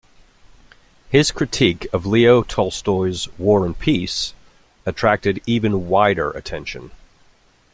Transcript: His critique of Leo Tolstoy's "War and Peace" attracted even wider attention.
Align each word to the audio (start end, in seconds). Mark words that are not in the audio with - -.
His 1.11 1.29
critique 1.29 1.85
of 1.93 2.07
Leo 2.07 2.41
Tolstoy's 2.41 3.27
"War 3.37 3.67
and 3.67 3.77
Peace" 3.77 4.33
attracted 4.83 5.39
even 5.45 5.89
wider 5.89 6.31
attention. 6.31 6.89